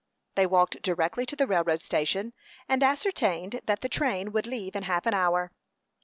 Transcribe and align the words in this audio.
They 0.33 0.47
walked 0.47 0.81
directly 0.81 1.27
to 1.27 1.35
the 1.35 1.45
railroad 1.45 1.83
station, 1.83 2.33
and 2.67 2.81
ascertained 2.81 3.61
that 3.65 3.81
the 3.81 3.87
train 3.87 4.31
would 4.31 4.47
leave 4.47 4.75
in 4.75 4.81
half 4.81 5.05
an 5.05 5.13
hour. 5.13 5.51